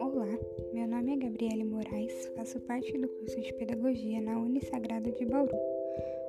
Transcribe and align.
Olá, 0.00 0.38
meu 0.72 0.88
nome 0.88 1.12
é 1.12 1.16
Gabriele 1.16 1.64
Moraes, 1.64 2.26
faço 2.34 2.58
parte 2.60 2.96
do 2.96 3.08
curso 3.08 3.38
de 3.42 3.52
Pedagogia 3.54 4.22
na 4.22 4.38
Unisagrado 4.38 5.12
de 5.12 5.26
Bauru. 5.26 5.54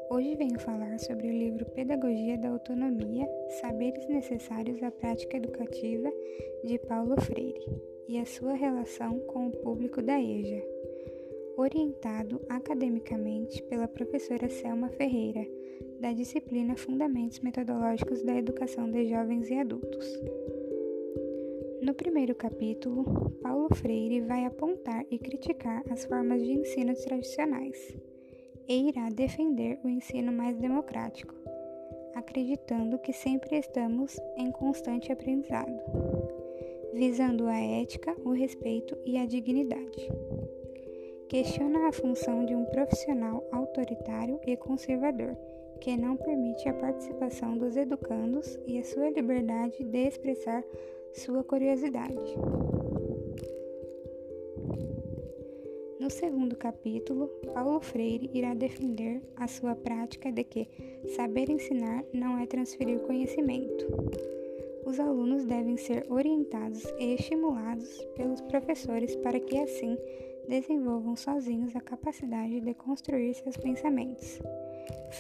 Hoje 0.10 0.36
venho 0.36 0.60
falar 0.60 1.00
sobre 1.00 1.28
o 1.28 1.32
livro 1.32 1.66
Pedagogia 1.68 2.38
da 2.38 2.50
Autonomia: 2.50 3.26
Saberes 3.62 4.06
Necessários 4.10 4.84
à 4.84 4.92
Prática 4.92 5.38
Educativa, 5.38 6.12
de 6.66 6.78
Paulo 6.80 7.16
Freire, 7.22 7.66
e 8.10 8.20
a 8.20 8.26
sua 8.26 8.54
relação 8.54 9.18
com 9.20 9.48
o 9.48 9.52
público 9.52 10.02
da 10.02 10.22
EJA. 10.22 10.62
Orientado 11.60 12.40
academicamente 12.48 13.62
pela 13.64 13.86
professora 13.86 14.48
Selma 14.48 14.88
Ferreira, 14.92 15.46
da 16.00 16.14
disciplina 16.14 16.78
Fundamentos 16.78 17.42
Metodológicos 17.42 18.24
da 18.24 18.34
Educação 18.38 18.90
de 18.90 19.10
Jovens 19.10 19.50
e 19.50 19.56
Adultos. 19.56 20.08
No 21.82 21.94
primeiro 21.94 22.34
capítulo, 22.34 23.04
Paulo 23.42 23.68
Freire 23.76 24.22
vai 24.22 24.46
apontar 24.46 25.06
e 25.12 25.20
criticar 25.20 25.84
as 25.92 26.06
formas 26.06 26.42
de 26.42 26.54
ensino 26.54 26.94
tradicionais 26.96 27.94
e 28.66 28.88
irá 28.88 29.10
defender 29.10 29.82
o 29.84 29.90
ensino 29.90 30.32
mais 30.32 30.56
democrático, 30.56 31.36
acreditando 32.16 32.98
que 33.00 33.12
sempre 33.12 33.58
estamos 33.58 34.18
em 34.38 34.50
constante 34.50 35.12
aprendizado, 35.12 35.78
visando 36.94 37.48
a 37.48 37.60
ética, 37.60 38.16
o 38.24 38.32
respeito 38.32 38.98
e 39.06 39.18
a 39.18 39.26
dignidade. 39.26 40.08
Questiona 41.30 41.88
a 41.88 41.92
função 41.92 42.44
de 42.44 42.56
um 42.56 42.66
profissional 42.66 43.48
autoritário 43.52 44.40
e 44.48 44.58
conservador 44.58 45.38
que 45.80 45.96
não 45.96 46.18
permite 46.18 46.68
a 46.68 46.74
participação 46.74 47.56
dos 47.56 47.78
educandos 47.78 48.58
e 48.66 48.80
a 48.80 48.84
sua 48.84 49.12
liberdade 49.12 49.84
de 49.84 50.08
expressar 50.08 50.64
sua 51.14 51.44
curiosidade. 51.44 52.36
No 56.00 56.10
segundo 56.10 56.56
capítulo, 56.56 57.28
Paulo 57.54 57.80
Freire 57.80 58.32
irá 58.34 58.56
defender 58.56 59.22
a 59.36 59.48
sua 59.48 59.76
prática 59.76 60.32
de 60.32 60.44
que 60.44 60.68
saber 61.16 61.48
ensinar 61.48 62.04
não 62.12 62.40
é 62.40 62.48
transferir 62.48 63.00
conhecimento. 63.02 63.86
Os 64.86 65.00
alunos 65.00 65.46
devem 65.46 65.78
ser 65.78 66.06
orientados 66.10 66.84
e 67.00 67.16
estimulados 67.16 68.02
pelos 68.16 68.42
professores 68.42 69.16
para 69.18 69.40
que 69.40 69.58
assim 69.58 69.98
desenvolvam 70.48 71.16
sozinhos 71.16 71.76
a 71.76 71.82
capacidade 71.82 72.60
de 72.60 72.74
construir 72.74 73.34
seus 73.36 73.56
pensamentos. 73.58 74.40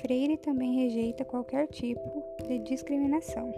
Freire 0.01 0.37
também 0.37 0.83
rejeita 0.83 1.23
qualquer 1.23 1.67
tipo 1.67 2.23
de 2.47 2.59
discriminação. 2.59 3.53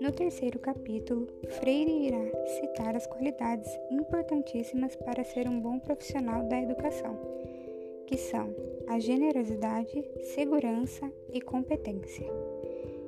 No 0.00 0.10
terceiro 0.10 0.58
capítulo, 0.58 1.28
Freire 1.60 2.08
irá 2.08 2.18
citar 2.60 2.96
as 2.96 3.06
qualidades 3.06 3.68
importantíssimas 3.88 4.96
para 4.96 5.22
ser 5.22 5.48
um 5.48 5.60
bom 5.60 5.78
profissional 5.78 6.42
da 6.48 6.60
educação, 6.60 7.16
que 8.12 8.18
são 8.18 8.54
a 8.88 8.98
generosidade, 8.98 10.04
segurança 10.34 11.10
e 11.32 11.40
competência. 11.40 12.26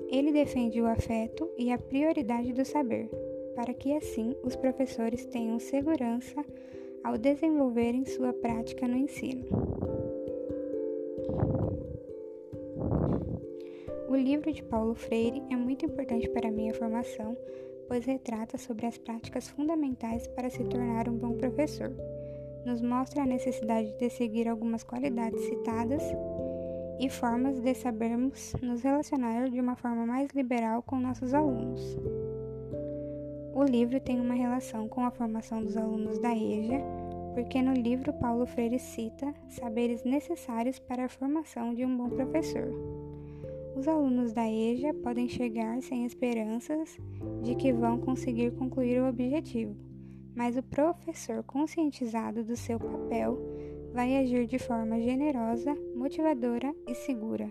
Ele 0.09 0.33
defende 0.33 0.81
o 0.81 0.87
afeto 0.87 1.47
e 1.59 1.71
a 1.71 1.77
prioridade 1.77 2.55
do 2.55 2.65
saber, 2.65 3.11
para 3.55 3.75
que 3.75 3.95
assim 3.95 4.35
os 4.43 4.57
professores 4.57 5.27
tenham 5.27 5.59
segurança 5.59 6.43
ao 7.05 7.19
desenvolverem 7.19 8.07
sua 8.07 8.33
prática 8.33 8.89
no 8.89 8.97
ensino. 8.97 9.45
O 14.09 14.17
livro 14.17 14.51
de 14.51 14.63
Paulo 14.63 14.95
Freire 14.95 15.43
é 15.51 15.57
muito 15.57 15.85
importante 15.85 16.31
para 16.31 16.51
minha 16.51 16.73
formação, 16.73 17.37
pois 17.87 18.07
retrata 18.07 18.57
sobre 18.57 18.87
as 18.87 18.97
práticas 18.97 19.51
fundamentais 19.51 20.27
para 20.29 20.49
se 20.49 20.65
tornar 20.65 21.11
um 21.11 21.19
bom 21.19 21.37
professor. 21.37 21.93
Nos 22.65 22.81
mostra 22.81 23.23
a 23.23 23.27
necessidade 23.27 23.93
de 23.99 24.09
seguir 24.09 24.49
algumas 24.49 24.83
qualidades 24.83 25.41
citadas 25.43 26.03
e 26.99 27.11
formas 27.11 27.61
de 27.61 27.75
sabermos 27.75 28.55
nos 28.63 28.83
relacionar 28.83 29.51
de 29.51 29.61
uma 29.61 29.77
forma 29.77 30.07
mais 30.07 30.31
liberal 30.35 30.83
com 30.83 30.99
nossos 30.99 31.35
alunos. 31.35 31.99
O 33.55 33.63
livro 33.63 34.01
tem 34.01 34.21
uma 34.21 34.35
relação 34.35 34.89
com 34.89 35.05
a 35.05 35.11
formação 35.11 35.63
dos 35.63 35.77
alunos 35.77 36.19
da 36.19 36.35
EJA, 36.35 36.81
porque 37.35 37.61
no 37.61 37.73
livro 37.73 38.13
Paulo 38.15 38.47
Freire 38.47 38.79
cita 38.79 39.35
saberes 39.49 40.03
necessários 40.05 40.79
para 40.79 41.05
a 41.05 41.09
formação 41.09 41.75
de 41.75 41.85
um 41.85 41.97
bom 41.97 42.09
professor. 42.09 42.69
Os 43.77 43.89
alunos 43.89 44.33
da 44.33 44.49
EJA 44.49 44.95
podem 44.95 45.29
chegar 45.29 45.83
sem 45.83 46.05
esperanças 46.05 46.97
de 47.43 47.55
que 47.55 47.73
vão 47.73 47.99
conseguir 47.99 48.53
concluir 48.53 49.01
o 49.03 49.09
objetivo, 49.09 49.75
mas 50.35 50.57
o 50.57 50.63
professor 50.63 51.43
conscientizado 51.45 52.43
do 52.43 52.57
seu 52.57 52.79
papel 52.79 53.39
vai 53.93 54.17
agir 54.17 54.47
de 54.47 54.59
forma 54.59 55.01
generosa, 55.01 55.77
motivadora 55.95 56.75
e 56.87 56.95
segura. 56.95 57.51